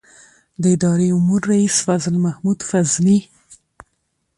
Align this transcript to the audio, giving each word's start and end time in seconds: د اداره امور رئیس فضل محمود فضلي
د 0.61 0.63
اداره 0.75 1.05
امور 1.17 1.41
رئیس 1.51 1.75
فضل 1.87 2.13
محمود 2.25 2.59
فضلي 2.69 3.19